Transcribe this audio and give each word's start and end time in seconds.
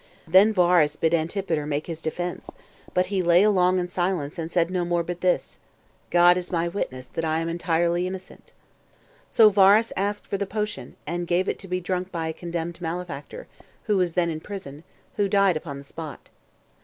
5. 0.25 0.31
Then 0.31 0.51
Varus 0.51 0.95
bid 0.95 1.13
Antipater 1.13 1.67
make 1.67 1.85
his 1.85 2.01
defense; 2.01 2.49
but 2.95 3.05
he 3.13 3.21
lay 3.21 3.43
along 3.43 3.77
in 3.77 3.87
silence, 3.87 4.39
and 4.39 4.51
said 4.51 4.71
no 4.71 4.83
more 4.83 5.03
but 5.03 5.21
this, 5.21 5.59
"God 6.09 6.37
is 6.37 6.51
my 6.51 6.67
witness 6.67 7.05
that 7.05 7.23
I 7.23 7.37
am 7.39 7.47
entirely 7.47 8.07
innocent." 8.07 8.51
So 9.29 9.49
Varus 9.51 9.93
asked 9.95 10.25
for 10.25 10.37
the 10.39 10.47
potion, 10.47 10.95
and 11.05 11.27
gave 11.27 11.47
it 11.47 11.59
to 11.59 11.67
be 11.67 11.79
drunk 11.79 12.11
by 12.11 12.29
a 12.29 12.33
condemned 12.33 12.81
malefactor, 12.81 13.45
who 13.83 13.95
was 13.95 14.13
then 14.13 14.31
in 14.31 14.39
prison, 14.39 14.83
who 15.17 15.27
died 15.29 15.55
upon 15.55 15.77
the 15.77 15.83
spot. 15.83 16.31